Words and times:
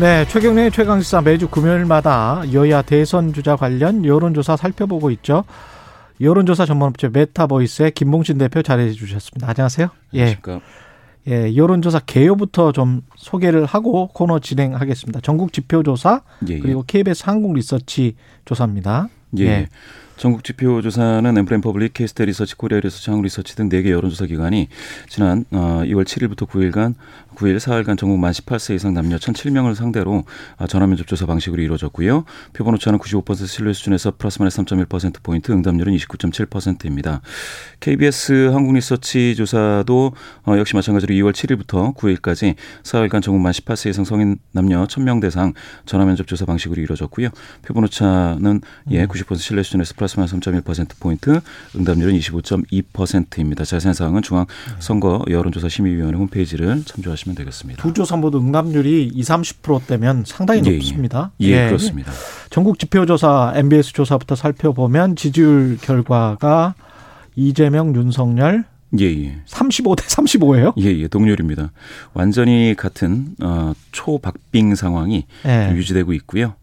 네, 0.00 0.24
최경영의 0.28 0.70
최강시사 0.70 1.22
매주 1.22 1.48
금요일마다 1.48 2.44
여야 2.52 2.82
대선 2.82 3.32
주자 3.32 3.56
관련 3.56 4.04
여론조사 4.04 4.56
살펴보고 4.56 5.10
있죠. 5.10 5.42
여론조사 6.20 6.66
전문업체 6.66 7.08
메타보이스의 7.08 7.90
김봉신 7.90 8.38
대표 8.38 8.62
자리해 8.62 8.92
주셨습니다. 8.92 9.48
안녕하세요. 9.48 9.88
안녕하십니까. 10.12 10.60
예, 11.26 11.56
여론조사 11.56 12.02
개요부터 12.06 12.70
좀 12.70 13.02
소개를 13.16 13.64
하고 13.64 14.06
코너 14.14 14.38
진행하겠습니다. 14.38 15.20
전국 15.20 15.52
지표조사 15.52 16.22
예, 16.48 16.54
예. 16.54 16.58
그리고 16.60 16.84
KBS 16.86 17.24
한국 17.26 17.54
리서치 17.54 18.14
조사입니다. 18.48 19.08
예. 19.38 19.44
예. 19.44 19.68
전국 20.16 20.42
지표 20.42 20.82
조사는 20.82 21.38
엠브레인 21.38 21.60
퍼블릭, 21.60 21.94
케이스탯 21.94 22.24
리서치, 22.24 22.56
코리아 22.56 22.80
리서치, 22.80 23.08
한국 23.08 23.22
리서치 23.22 23.54
등 23.54 23.68
4개 23.68 23.90
여론조사 23.90 24.26
기관이 24.26 24.68
지난 25.08 25.44
2월 25.52 26.00
어, 26.00 26.04
7일부터 26.04 26.48
9일간 26.48 26.94
9일 27.36 27.60
사흘간 27.60 27.96
전국 27.96 28.18
만 28.18 28.32
18세 28.32 28.74
이상 28.74 28.94
남녀 28.94 29.16
1,007명을 29.16 29.76
상대로 29.76 30.24
아, 30.56 30.66
전화면접 30.66 31.06
조사 31.06 31.24
방식으로 31.24 31.62
이루어졌고요. 31.62 32.24
표본 32.52 32.74
오차는 32.74 32.98
95% 32.98 33.46
신뢰 33.46 33.72
수준에서 33.72 34.14
플러스 34.18 34.40
마이너스 34.40 34.60
3.1% 34.60 35.22
포인트, 35.22 35.52
응답률은 35.52 35.94
29.7%입니다. 35.94 37.20
KBS 37.78 38.50
한국 38.52 38.74
리서치 38.74 39.36
조사도 39.36 40.12
어, 40.46 40.58
역시 40.58 40.74
마찬가지로 40.74 41.14
2월 41.14 41.32
7일부터 41.32 41.94
9일까지 41.94 42.56
사흘간 42.82 43.22
전국 43.22 43.40
만 43.40 43.52
18세 43.52 43.90
이상 43.90 44.04
성인 44.04 44.38
남녀 44.50 44.84
1,000명 44.84 45.20
대상 45.20 45.52
전화면접 45.86 46.26
조사 46.26 46.44
방식으로 46.44 46.82
이루어졌고요. 46.82 47.28
표본 47.62 47.84
오차 47.84 48.37
는 48.38 48.60
예, 48.90 49.06
90% 49.06 49.36
신뢰 49.38 49.62
수준에서 49.62 49.94
플러스 49.96 50.16
마이너스 50.18 50.36
3.1% 50.36 51.00
포인트, 51.00 51.40
응답률은 51.76 52.16
25.2%입니다. 52.18 53.64
자세한 53.64 53.94
사항은 53.94 54.22
중앙 54.22 54.46
선거 54.78 55.24
여론조사 55.28 55.68
심의위원회 55.68 56.16
홈페이지를 56.16 56.82
참조하시면 56.84 57.34
되겠습니다. 57.36 57.82
두 57.82 57.92
조사 57.92 58.16
모두 58.16 58.38
응답률이 58.38 59.10
20, 59.14 59.28
30%대면 59.28 60.24
상당히 60.26 60.62
예, 60.64 60.76
높습니다. 60.76 61.30
예, 61.40 61.46
예, 61.46 61.66
그렇습니다. 61.66 62.12
전국 62.50 62.78
지표조사 62.78 63.52
MBS 63.56 63.92
조사부터 63.92 64.34
살펴보면 64.36 65.16
지지율 65.16 65.78
결과가 65.80 66.74
이재명, 67.36 67.94
윤석열 67.94 68.64
예, 68.98 69.04
예. 69.04 69.36
35대 69.46 70.00
35예요? 70.00 70.72
예, 70.78 70.84
예, 70.84 71.08
동률입니다. 71.08 71.72
완전히 72.14 72.74
같은 72.76 73.34
어, 73.42 73.74
초박빙 73.92 74.74
상황이 74.74 75.26
예. 75.46 75.72
유지되고 75.74 76.14
있고요. 76.14 76.54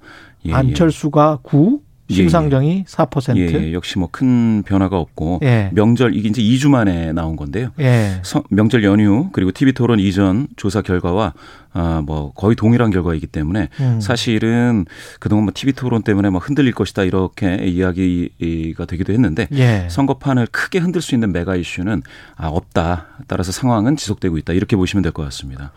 예, 0.45 0.53
안철수가 0.53 1.39
9, 1.43 1.79
심상정이 2.09 2.79
예, 2.79 2.83
4%. 2.85 3.35
예, 3.38 3.67
예, 3.69 3.73
역시 3.73 3.97
뭐 3.97 4.09
큰 4.11 4.61
변화가 4.63 4.97
없고 4.99 5.39
예. 5.43 5.69
명절 5.73 6.15
이게 6.15 6.29
이제 6.29 6.41
2주 6.41 6.69
만에 6.69 7.11
나온 7.13 7.35
건데요. 7.35 7.69
예. 7.79 8.19
서, 8.23 8.43
명절 8.49 8.83
연휴 8.83 9.29
그리고 9.31 9.51
TV 9.51 9.73
토론 9.73 9.99
이전 9.99 10.47
조사 10.55 10.81
결과와 10.81 11.33
아, 11.77 12.01
뭐 12.05 12.31
거의 12.33 12.55
동일한 12.55 12.89
결과이기 12.89 13.27
때문에 13.27 13.67
음. 13.81 13.99
사실은 13.99 14.85
그동안 15.19 15.43
뭐 15.43 15.51
TV 15.53 15.73
토론 15.73 16.03
때문에 16.03 16.29
뭐 16.29 16.39
흔들릴 16.39 16.71
것이다 16.73 17.03
이렇게 17.03 17.55
이야기가 17.65 18.85
되기도 18.85 19.11
했는데 19.11 19.49
예. 19.51 19.85
선거판을 19.89 20.47
크게 20.51 20.79
흔들 20.79 21.01
수 21.01 21.13
있는 21.15 21.33
메가 21.33 21.57
이슈는 21.57 22.01
아, 22.37 22.47
없다. 22.47 23.07
따라서 23.27 23.51
상황은 23.51 23.97
지속되고 23.97 24.37
있다. 24.37 24.53
이렇게 24.53 24.77
보시면 24.77 25.03
될 25.03 25.11
것 25.11 25.23
같습니다. 25.25 25.71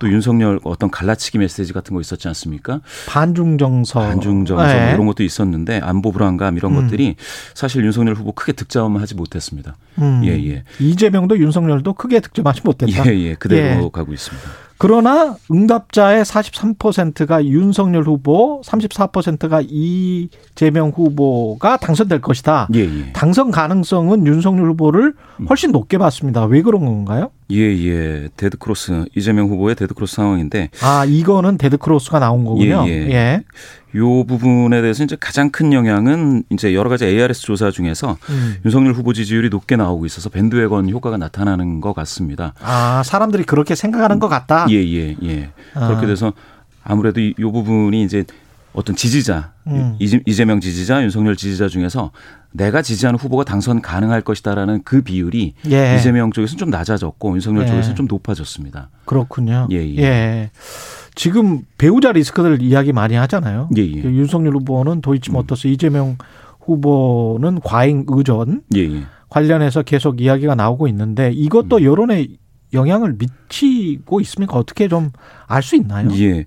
또 0.00 0.08
윤석열 0.10 0.58
어떤 0.64 0.90
갈라치기 0.90 1.38
메시지 1.38 1.72
같은 1.72 1.94
거 1.94 2.00
있었지 2.00 2.26
않습니까? 2.28 2.80
반중 3.06 3.56
정서. 3.58 4.00
반중 4.00 4.44
정서 4.46 4.68
예. 4.70 4.92
이런 4.94 5.06
것도 5.06 5.22
있었는데 5.22 5.78
안보 5.84 6.10
불안감 6.10 6.56
이런 6.56 6.76
음. 6.76 6.82
것들이 6.82 7.14
사실 7.54 7.84
윤석열 7.84 8.14
후보 8.14 8.32
크게 8.32 8.52
득점하지 8.52 9.14
못했습니다. 9.14 9.76
음. 9.98 10.22
예, 10.24 10.30
예. 10.30 10.64
이재명도 10.80 11.38
윤석열도 11.38 11.92
크게 11.94 12.18
득점하지 12.20 12.62
못했다. 12.64 13.06
예, 13.06 13.18
예. 13.20 13.34
그대로 13.34 13.84
예. 13.84 13.88
가고 13.92 14.12
있습니다. 14.12 14.63
그러나 14.84 15.34
응답자의 15.50 16.24
43%가 16.24 17.42
윤석열 17.46 18.02
후보, 18.02 18.60
34%가 18.66 19.62
이재명 19.64 20.90
후보가 20.90 21.78
당선될 21.78 22.20
것이다. 22.20 22.68
예, 22.74 22.80
예. 22.80 23.12
당선 23.14 23.50
가능성은 23.50 24.26
윤석열 24.26 24.68
후보를 24.68 25.14
훨씬 25.48 25.72
높게 25.72 25.96
봤습니다. 25.96 26.44
왜 26.44 26.60
그런 26.60 26.84
건가요? 26.84 27.30
예, 27.54 27.86
예. 27.86 28.28
데드크로스, 28.36 29.06
이재명 29.14 29.48
후보의 29.48 29.76
데드크로스 29.76 30.16
상황인데. 30.16 30.70
아, 30.82 31.04
이거는 31.04 31.56
데드크로스가 31.58 32.18
나온 32.18 32.44
거군요. 32.44 32.84
예, 32.86 32.90
예. 32.90 33.10
예. 33.10 33.44
요 33.96 34.24
부분에 34.24 34.82
대해서 34.82 35.04
이제 35.04 35.16
가장 35.18 35.50
큰 35.50 35.72
영향은 35.72 36.44
이제 36.50 36.74
여러 36.74 36.90
가지 36.90 37.04
ARS 37.04 37.42
조사 37.42 37.70
중에서 37.70 38.16
음. 38.28 38.56
윤석열 38.64 38.92
후보 38.92 39.12
지지율이 39.12 39.50
높게 39.50 39.76
나오고 39.76 40.04
있어서 40.06 40.30
밴드웨건 40.30 40.90
효과가 40.90 41.16
나타나는 41.16 41.80
것 41.80 41.92
같습니다. 41.94 42.54
아, 42.60 43.02
사람들이 43.04 43.44
그렇게 43.44 43.76
생각하는 43.76 44.18
것 44.18 44.28
같다? 44.28 44.66
예, 44.70 44.74
예, 44.74 45.16
예. 45.22 45.50
아. 45.74 45.86
그렇게 45.86 46.06
돼서 46.06 46.32
아무래도 46.82 47.20
이, 47.20 47.34
요 47.38 47.52
부분이 47.52 48.02
이제 48.02 48.24
어떤 48.74 48.96
지지자, 48.96 49.52
음. 49.68 49.96
이재명 50.00 50.60
지지자, 50.60 51.02
윤석열 51.04 51.36
지지자 51.36 51.68
중에서 51.68 52.10
내가 52.52 52.82
지지하는 52.82 53.18
후보가 53.18 53.44
당선 53.44 53.80
가능할 53.80 54.20
것이다라는 54.22 54.82
그 54.84 55.00
비율이 55.02 55.54
예. 55.70 55.96
이재명 55.96 56.32
쪽에서는 56.32 56.58
좀 56.58 56.70
낮아졌고 56.70 57.34
윤석열 57.34 57.62
예. 57.62 57.66
쪽에서는 57.68 57.96
좀 57.96 58.06
높아졌습니다. 58.06 58.90
그렇군요. 59.04 59.68
예, 59.70 59.76
예. 59.76 59.98
예. 59.98 60.50
지금 61.14 61.62
배우자 61.78 62.10
리스크들 62.12 62.60
이야기 62.62 62.92
많이 62.92 63.14
하잖아요. 63.14 63.70
예, 63.76 63.82
예. 63.82 64.02
그 64.02 64.08
윤석열 64.12 64.54
후보는 64.56 65.00
도이치모터스, 65.02 65.68
음. 65.68 65.72
이재명 65.72 66.18
후보는 66.60 67.60
과잉 67.60 68.04
의전 68.08 68.62
예, 68.74 68.80
예. 68.80 69.02
관련해서 69.28 69.82
계속 69.82 70.20
이야기가 70.20 70.54
나오고 70.56 70.88
있는데 70.88 71.30
이것도 71.32 71.76
음. 71.78 71.82
여론에 71.84 72.26
영향을 72.72 73.14
미치고 73.18 74.20
있습니까? 74.20 74.56
어떻게 74.58 74.88
좀 74.88 75.12
알 75.46 75.62
수 75.62 75.76
있나요? 75.76 76.08
예. 76.18 76.44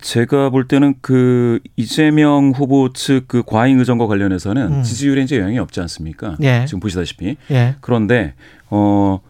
제가 0.00 0.50
볼 0.50 0.66
때는 0.66 0.94
그 1.00 1.60
이재명 1.76 2.52
후보 2.54 2.92
측 2.92 3.20
그 3.30 3.42
과잉 3.46 3.78
의전과 3.78 4.06
관련해서는 4.06 4.72
음. 4.72 4.82
지지율에 4.82 5.22
이제 5.22 5.38
영향이 5.38 5.58
없지 5.58 5.80
않습니까? 5.80 6.36
예. 6.42 6.64
지금 6.66 6.80
보시다시피. 6.80 7.36
예. 7.50 7.76
그런데 7.80 8.34
어 8.70 9.20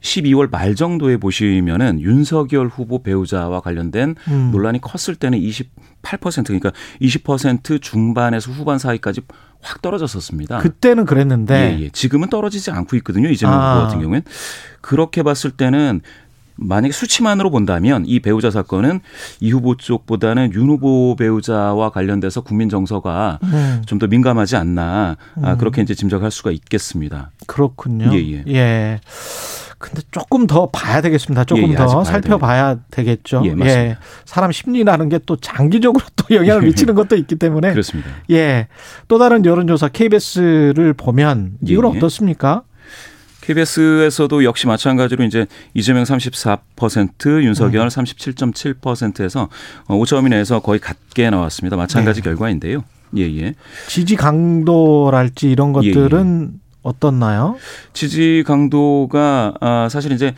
12월 0.00 0.50
말 0.50 0.74
정도에 0.74 1.16
보시면은 1.16 2.00
윤석열 2.00 2.68
후보 2.68 3.02
배우자와 3.02 3.60
관련된 3.60 4.14
음. 4.28 4.50
논란이 4.52 4.80
컸을 4.80 5.16
때는 5.16 5.38
28% 5.38 6.46
그러니까 6.46 6.72
20% 7.02 7.82
중반에서 7.82 8.52
후반 8.52 8.78
사이까지 8.78 9.22
확 9.60 9.82
떨어졌었습니다. 9.82 10.58
그때는 10.58 11.04
그랬는데 11.04 11.76
예, 11.78 11.84
예. 11.84 11.88
지금은 11.90 12.30
떨어지지 12.30 12.70
않고 12.70 12.96
있거든요. 12.96 13.28
이재명 13.28 13.54
아. 13.54 13.74
후보 13.74 13.86
같은 13.86 14.00
경우엔 14.00 14.22
그렇게 14.80 15.22
봤을 15.22 15.50
때는 15.50 16.00
만약에 16.56 16.92
수치만으로 16.92 17.50
본다면 17.50 18.04
이 18.06 18.20
배우자 18.20 18.50
사건은 18.50 19.00
이 19.40 19.50
후보 19.52 19.76
쪽보다는 19.76 20.52
윤 20.54 20.68
후보 20.68 21.16
배우자와 21.16 21.90
관련돼서 21.90 22.40
국민 22.40 22.68
정서가 22.68 23.38
음. 23.42 23.82
좀더 23.86 24.06
민감하지 24.06 24.56
않나 24.56 25.16
아, 25.42 25.52
음. 25.52 25.58
그렇게 25.58 25.82
이제 25.82 25.94
짐작할 25.94 26.30
수가 26.30 26.50
있겠습니다. 26.50 27.30
그렇군요. 27.46 28.10
예, 28.12 28.18
예. 28.18 28.44
예. 28.48 29.00
근데 29.78 30.00
조금 30.10 30.46
더 30.46 30.70
봐야 30.70 31.02
되겠습니다. 31.02 31.44
조금 31.44 31.68
예, 31.68 31.72
예, 31.72 31.76
더 31.76 32.02
살펴봐야 32.02 32.78
되겠 32.90 33.24
죠. 33.24 33.42
예, 33.44 33.50
맞습니다. 33.50 33.78
예. 33.78 33.96
사람 34.24 34.50
심리라는 34.50 35.10
게 35.10 35.18
또 35.26 35.36
장기적으로 35.36 36.04
또 36.16 36.34
영향을 36.34 36.62
미치는 36.62 36.94
것도 36.94 37.16
있기 37.16 37.36
때문에 37.36 37.72
그렇습니다. 37.72 38.10
예. 38.30 38.68
또 39.08 39.18
다른 39.18 39.44
여론조사 39.44 39.88
KBS를 39.88 40.94
보면 40.94 41.58
이건 41.66 41.94
예, 41.94 41.98
어떻습니까? 41.98 42.62
KBS에서도 43.46 44.44
역시 44.44 44.66
마찬가지로 44.66 45.24
이제 45.24 45.46
이재명 45.72 46.02
34%, 46.02 47.44
윤석열 47.44 47.82
음. 47.82 47.88
37.7%에서 47.88 49.48
5점 49.86 50.26
이내에서 50.26 50.60
거의 50.60 50.80
같게 50.80 51.30
나왔습니다. 51.30 51.76
마찬가지 51.76 52.20
네. 52.20 52.24
결과인데요. 52.24 52.82
예, 53.16 53.22
예. 53.22 53.54
지지 53.86 54.16
강도랄지 54.16 55.48
이런 55.48 55.72
것들은 55.72 56.48
예, 56.50 56.54
예. 56.54 56.60
어떻나요? 56.82 57.56
지지 57.92 58.42
강도가 58.44 59.54
아 59.60 59.88
사실 59.88 60.10
이제 60.12 60.34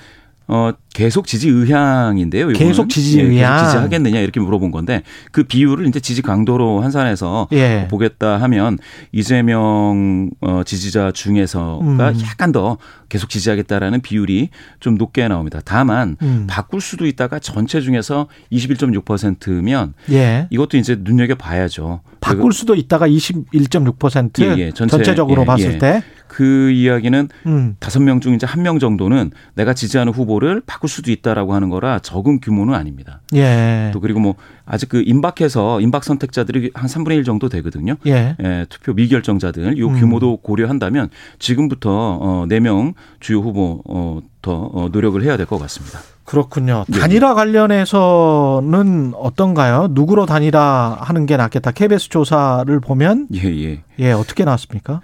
어 0.50 0.72
계속 0.94 1.26
지지 1.26 1.50
의향인데요. 1.50 2.48
계속 2.48 2.88
지지 2.88 3.18
예, 3.18 3.22
의향. 3.22 3.66
지지하겠느냐 3.66 4.18
이렇게 4.18 4.40
물어본 4.40 4.70
건데 4.70 5.02
그 5.30 5.44
비율을 5.44 5.86
이제 5.86 6.00
지지 6.00 6.22
강도로 6.22 6.80
환산해서 6.80 7.48
예. 7.52 7.86
보겠다 7.90 8.40
하면 8.40 8.78
이재명 9.12 10.30
어 10.40 10.62
지지자 10.64 11.12
중에서가 11.12 11.80
음. 11.82 12.20
약간 12.22 12.50
더 12.50 12.78
계속 13.10 13.28
지지하겠다라는 13.28 14.00
비율이 14.00 14.48
좀 14.80 14.96
높게 14.96 15.28
나옵니다. 15.28 15.60
다만 15.62 16.16
음. 16.22 16.46
바꿀 16.48 16.80
수도 16.80 17.06
있다가 17.06 17.38
전체 17.38 17.82
중에서 17.82 18.26
21.6%면 18.50 19.92
예. 20.10 20.46
이것도 20.48 20.78
이제 20.78 20.96
눈여겨 20.98 21.34
봐야죠. 21.34 22.00
바꿀 22.20 22.52
수도 22.54 22.74
있다가 22.74 23.06
21.6% 23.06 24.42
예, 24.42 24.58
예. 24.58 24.72
전체, 24.72 24.96
전체적으로 24.96 25.42
예, 25.42 25.46
봤을 25.46 25.78
때 25.78 26.02
그 26.38 26.70
이야기는 26.70 27.28
음. 27.46 27.74
다섯 27.80 27.98
음. 27.98 28.04
명중 28.04 28.32
이제 28.34 28.46
한 28.46 28.62
명 28.62 28.78
정도는 28.78 29.32
내가 29.54 29.74
지지하는 29.74 30.12
후보를 30.12 30.62
바꿀 30.64 30.88
수도 30.88 31.10
있다라고 31.10 31.52
하는 31.52 31.68
거라 31.68 31.98
적은 31.98 32.38
규모는 32.40 32.74
아닙니다. 32.74 33.20
예. 33.34 33.90
또 33.92 33.98
그리고 33.98 34.20
뭐 34.20 34.34
아직 34.64 34.88
그 34.88 35.02
임박해서 35.04 35.80
임박 35.80 36.04
선택자들이 36.04 36.70
한 36.74 36.86
3분의 36.88 37.16
1 37.16 37.24
정도 37.24 37.48
되거든요. 37.48 37.96
예. 38.06 38.36
예 38.40 38.66
투표 38.68 38.92
미결정자들 38.92 39.78
요 39.78 39.88
음. 39.88 39.98
규모도 39.98 40.34
음. 40.34 40.38
고려한다면 40.42 41.08
지금부터 41.40 41.90
어 42.20 42.44
4명 42.48 42.94
주요 43.18 43.40
후보 43.40 43.82
어더 43.88 44.52
어, 44.74 44.88
노력을 44.92 45.20
해야 45.24 45.36
될 45.36 45.46
것 45.46 45.58
같습니다. 45.58 45.98
그렇군요. 46.24 46.84
예. 46.94 46.98
단일화 46.98 47.32
관련해서는 47.32 49.14
어떤가요? 49.16 49.88
누구로 49.92 50.26
단일화 50.26 50.98
하는 51.00 51.24
게 51.26 51.36
낫겠다. 51.38 51.70
KBS 51.70 52.10
조사를 52.10 52.80
보면 52.80 53.28
예, 53.34 53.44
예. 53.44 53.82
예, 53.98 54.12
어떻게 54.12 54.44
나왔습니까? 54.44 55.00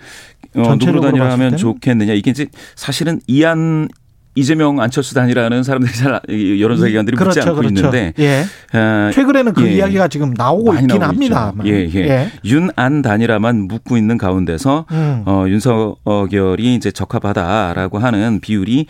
어, 0.57 0.77
누구로 0.77 1.01
단일화하면 1.01 1.57
좋겠느냐. 1.57 2.13
이게 2.13 2.31
이제 2.31 2.47
사실은 2.77 3.21
이안 3.27 3.89
이재명 4.35 4.81
안철수 4.81 5.15
단이라는 5.15 5.63
사람들이 5.63 5.93
잘 5.95 6.21
여론조사 6.29 6.89
기관들이 6.89 7.17
그렇죠, 7.17 7.41
묻지 7.41 7.49
않고 7.49 7.61
그렇죠. 7.61 7.75
있는데 7.75 8.13
예. 8.19 8.45
어, 8.77 9.11
최근에는 9.13 9.53
그 9.53 9.67
예. 9.67 9.77
이야기가 9.77 10.09
지금 10.09 10.35
나오고 10.37 10.75
있긴 10.75 11.03
합니다. 11.03 11.53
예, 11.65 11.89
예. 11.89 12.09
예. 12.09 12.33
윤안 12.45 13.03
단이라만 13.03 13.69
묻고 13.69 13.97
있는 13.97 14.19
가운데서 14.19 14.87
음. 14.91 15.23
어, 15.27 15.45
윤석열이 15.47 16.75
이제 16.75 16.91
적합하다라고 16.91 17.99
하는 17.99 18.41
비율이 18.41 18.87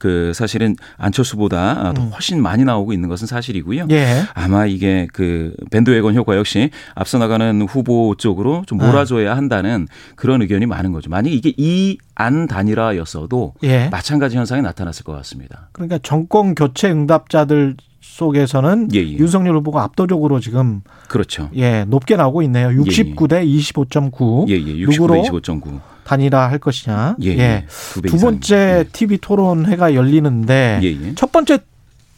그 0.00 0.32
사실은 0.34 0.76
안철수보다 0.96 1.92
음. 1.96 2.10
훨씬 2.12 2.42
많이 2.42 2.64
나오고 2.64 2.92
있는 2.92 3.08
것은 3.08 3.26
사실이고요. 3.26 3.88
예. 3.90 4.22
아마 4.34 4.66
이게 4.66 5.06
그 5.12 5.52
밴드웨건 5.70 6.14
효과 6.14 6.36
역시 6.36 6.70
앞서 6.94 7.18
나가는 7.18 7.62
후보 7.62 8.14
쪽으로 8.16 8.64
좀 8.66 8.78
몰아줘야 8.78 9.36
한다는 9.36 9.86
그런 10.16 10.42
의견이 10.42 10.66
많은 10.66 10.92
거죠. 10.92 11.10
만약 11.10 11.30
이게 11.30 11.52
이 11.56 11.98
안 12.18 12.46
단일화였어도 12.48 13.54
예. 13.62 13.88
마찬가지 13.88 14.36
현상이 14.36 14.60
나타. 14.60 14.78
나타났을 14.78 15.04
것 15.04 15.12
같습니다. 15.12 15.68
그러니까 15.72 15.98
정권 16.02 16.54
교체 16.54 16.90
응답자들 16.90 17.76
속에서는 18.00 18.88
예, 18.94 18.98
예. 18.98 19.12
윤석열 19.18 19.56
후보가 19.56 19.82
압도적으로 19.82 20.40
지금 20.40 20.82
그렇죠. 21.08 21.50
예, 21.54 21.84
높게 21.84 22.16
나오고 22.16 22.42
있네요. 22.42 22.68
69대 22.68 23.42
예, 23.42 23.44
25.9. 23.44 24.48
예, 24.48 24.54
예. 24.54 24.84
69대 24.84 24.90
누구로 24.90 25.14
25.9. 25.14 25.80
단일화 26.04 26.50
할 26.50 26.58
것이냐. 26.58 27.16
예. 27.22 27.28
예. 27.28 27.38
예. 27.38 27.66
두 28.06 28.16
번째 28.18 28.84
TV 28.92 29.18
토론회가 29.18 29.94
열리는데 29.94 30.80
첫 31.16 31.32
번째 31.32 31.58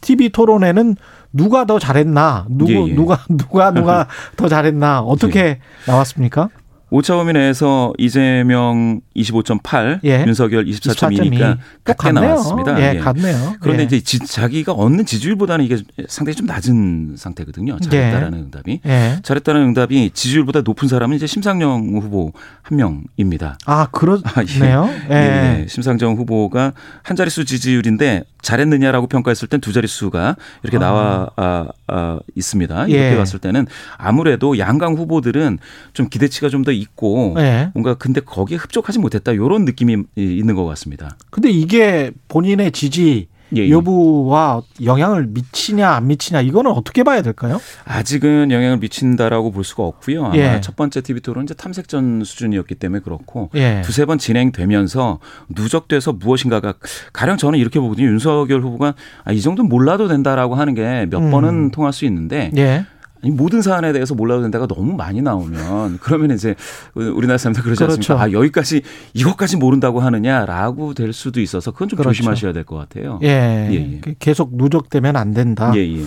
TV 0.01 0.29
토론회는 0.29 0.95
누가 1.33 1.65
더 1.65 1.79
잘했나? 1.79 2.45
누구 2.49 2.87
누가 2.89 3.19
누가 3.29 3.71
누가 3.71 4.07
더 4.35 4.47
잘했나? 4.47 5.01
어떻게 5.01 5.59
나왔습니까? 5.87 6.49
오차범위 6.91 7.31
내에서 7.31 7.93
이재명 7.97 8.99
25.8, 9.15 10.01
예. 10.03 10.25
윤석열 10.27 10.65
24.2니까 10.65 11.57
같게 11.85 12.11
나왔습니다. 12.11 12.79
예, 12.81 12.95
예. 12.95 12.99
같네요. 12.99 13.55
그런데 13.61 13.83
예. 13.83 13.85
이제 13.85 14.01
지, 14.01 14.19
자기가 14.19 14.73
얻는 14.73 15.05
지지율보다는 15.05 15.63
이게 15.63 15.77
상당히 16.09 16.35
좀 16.35 16.47
낮은 16.47 17.15
상태거든요. 17.17 17.79
잘했다라는 17.79 18.37
예. 18.37 18.43
응답이. 18.43 18.81
예. 18.85 19.19
잘했다는 19.23 19.61
응답이 19.61 20.11
지지율보다 20.13 20.61
높은 20.61 20.89
사람은 20.89 21.15
이제 21.15 21.27
심상정 21.27 21.97
후보 22.01 22.33
한 22.61 22.77
명입니다. 22.77 23.57
아, 23.65 23.87
그렇네요. 23.87 24.89
아, 25.09 25.13
예. 25.15 25.65
심상정 25.69 26.15
후보가 26.15 26.73
한 27.03 27.15
자릿수 27.15 27.45
지지율인데 27.45 28.25
잘했느냐라고 28.41 29.07
평가했을 29.07 29.47
땐 29.47 29.61
두 29.61 29.71
자릿수가 29.71 30.35
이렇게 30.63 30.77
아. 30.77 30.79
나와 30.79 31.29
아, 31.37 31.67
아, 31.87 32.19
있습니다. 32.35 32.87
이렇게 32.87 33.15
봤을 33.15 33.39
때는 33.39 33.65
아무래도 33.97 34.57
양강 34.57 34.95
후보들은 34.95 35.59
좀 35.93 36.09
기대치가 36.09 36.49
좀더 36.49 36.71
있고 36.81 37.33
네. 37.35 37.71
뭔가 37.73 37.93
근데 37.93 38.21
거기에 38.21 38.57
흡족하지 38.57 38.99
못했다 38.99 39.31
이런 39.31 39.65
느낌이 39.65 39.97
있는 40.15 40.55
것 40.55 40.65
같습니다. 40.65 41.17
근데 41.29 41.49
이게 41.49 42.11
본인의 42.27 42.71
지지 42.71 43.27
예, 43.55 43.63
예. 43.63 43.69
여부와 43.69 44.61
영향을 44.83 45.27
미치냐 45.27 45.89
안 45.89 46.07
미치냐 46.07 46.41
이거는 46.41 46.71
어떻게 46.71 47.03
봐야 47.03 47.21
될까요? 47.21 47.59
아직은 47.85 48.51
영향을 48.51 48.77
미친다라고 48.77 49.51
볼 49.51 49.63
수가 49.63 49.83
없고요. 49.83 50.25
아마 50.25 50.37
예. 50.37 50.61
첫 50.61 50.75
번째 50.75 51.01
TV 51.01 51.21
토론 51.21 51.43
이제 51.43 51.53
탐색전 51.53 52.23
수준이었기 52.23 52.75
때문에 52.75 53.01
그렇고 53.01 53.49
예. 53.55 53.81
두세 53.83 54.05
번 54.05 54.17
진행되면서 54.17 55.19
누적돼서 55.49 56.13
무엇인가가 56.13 56.73
가령 57.11 57.37
저는 57.37 57.59
이렇게 57.59 57.79
보거든요. 57.79 58.07
윤석열 58.07 58.61
후보가 58.61 58.93
아, 59.25 59.31
이 59.31 59.41
정도는 59.41 59.69
몰라도 59.69 60.07
된다라고 60.07 60.55
하는 60.55 60.73
게몇 60.73 61.13
음. 61.15 61.31
번은 61.31 61.71
통할 61.71 61.91
수 61.93 62.05
있는데 62.05 62.51
예. 62.55 62.85
모든 63.23 63.61
사안에 63.61 63.93
대해서 63.93 64.15
몰라도 64.15 64.41
된다가 64.41 64.65
너무 64.67 64.93
많이 64.93 65.21
나오면 65.21 65.99
그러면 66.01 66.31
이제 66.31 66.55
우리나라 66.95 67.37
사람들 67.37 67.61
그러지 67.63 67.79
그렇죠. 67.83 68.13
않습니까? 68.13 68.23
아, 68.23 68.31
여기까지 68.31 68.81
이것까지 69.13 69.57
모른다고 69.57 69.99
하느냐라고 69.99 70.93
될 70.93 71.13
수도 71.13 71.39
있어서 71.41 71.71
그건 71.71 71.89
좀 71.89 71.97
그렇죠. 71.97 72.13
조심하셔야 72.15 72.53
될 72.53 72.63
것 72.65 72.77
같아요. 72.77 73.19
예. 73.23 73.67
예, 73.71 73.73
예. 73.73 73.99
그 73.99 74.13
계속 74.19 74.55
누적되면 74.55 75.15
안 75.15 75.33
된다. 75.33 75.71
예, 75.75 75.79
예. 75.79 76.03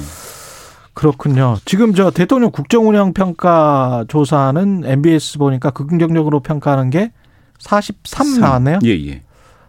그렇군요. 0.93 1.57
지금 1.65 1.93
저 1.95 2.11
대통령 2.11 2.51
국정운영 2.51 3.13
평가 3.15 4.05
조사는 4.09 4.83
MBS 4.85 5.39
보니까 5.39 5.71
긍정적으로 5.71 6.41
평가하는 6.41 6.91
게 6.91 7.11
43 7.59 8.27
3. 8.27 8.41
나왔네요. 8.41 8.79
예, 8.85 8.91
예. 9.09 9.23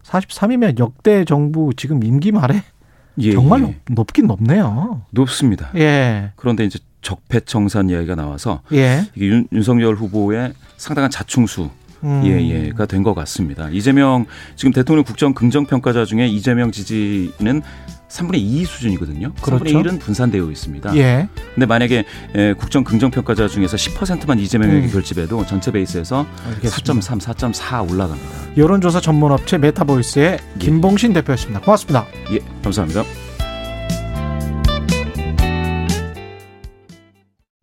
43이면 0.04 0.78
역대 0.80 1.26
정부 1.26 1.72
지금 1.76 2.04
임기 2.04 2.32
말에 2.32 2.62
예, 3.18 3.32
정말 3.34 3.64
예. 3.64 3.78
높긴 3.90 4.28
높네요. 4.28 5.02
높습니다. 5.10 5.72
예. 5.76 6.32
그런데 6.36 6.64
이제 6.66 6.78
적폐청산 7.06 7.90
이야기가 7.92 8.16
나와서 8.16 8.62
예. 8.74 9.06
이게 9.16 9.28
윤, 9.28 9.48
윤석열 9.54 9.96
후보의 9.96 10.54
상당한 10.78 11.12
자충수 11.12 11.70
음. 12.04 12.22
예, 12.26 12.66
예가 12.66 12.86
된 12.88 13.04
것 13.04 13.14
같습니다. 13.14 13.70
이재명 13.72 14.26
지금 14.56 14.72
대통령 14.74 15.04
국정 15.04 15.34
긍정 15.34 15.66
평가자 15.66 16.06
중에 16.06 16.28
이재명 16.28 16.72
지지는 16.72 17.62
3분의 18.10 18.36
2 18.38 18.66
수준이거든요. 18.66 19.34
그렇죠. 19.42 19.64
3분의 19.66 19.84
1은 19.86 20.00
분산되어 20.00 20.50
있습니다. 20.50 20.96
예. 20.98 21.28
근데 21.54 21.66
만약에 21.66 22.06
국정 22.58 22.84
긍정 22.84 23.12
평가자 23.12 23.48
중에서 23.48 23.76
10%만 23.78 24.40
이재명에게 24.40 24.88
음. 24.88 24.92
결집해도 24.92 25.46
전체 25.46 25.72
베이스에서 25.72 26.26
4.3, 26.64 27.20
4.4 27.20 27.92
올라갑니다. 27.92 28.30
여론조사 28.58 29.02
전문업체 29.02 29.58
메타보이스의 29.58 30.26
예. 30.26 30.60
김봉신 30.60 31.14
대표였습니다. 31.14 31.62
고맙습니다. 31.62 32.06
예, 32.32 32.40
감사합니다. 32.64 33.04